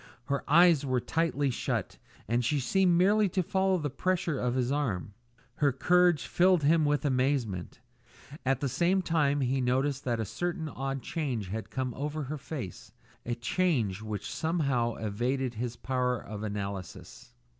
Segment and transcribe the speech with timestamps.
[0.25, 4.71] Her eyes were tightly shut, and she seemed merely to follow the pressure of his
[4.71, 5.13] arm.
[5.57, 7.81] Her courage filled him with amazement.
[8.43, 12.39] At the same time he noticed that a certain odd change had come over her
[12.39, 12.91] face,
[13.27, 17.33] a change which somehow evaded his power of analysis.